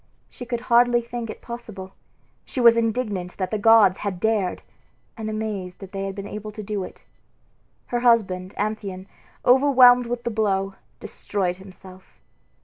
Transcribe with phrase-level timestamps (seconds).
[0.31, 1.91] She could hardly think it possible;
[2.43, 4.63] she was indignant that the gods had dared
[5.15, 7.03] and amazed that they had been able to do it.
[7.85, 9.05] Her husband, Amphion,
[9.45, 12.19] overwhelmed with the blow, destroyed himself.